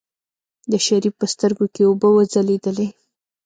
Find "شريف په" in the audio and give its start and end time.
0.85-1.25